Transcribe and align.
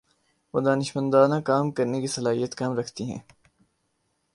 وہ 0.53 0.61
دانشمندانہ 0.61 1.39
کام 1.41 1.71
کرنے 1.71 2.01
کی 2.01 2.07
صلاحیت 2.07 2.55
کم 2.55 2.77
رکھتی 2.77 3.11
ہیں 3.11 3.19